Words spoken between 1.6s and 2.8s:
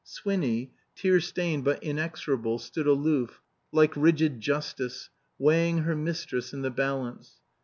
but inexorable,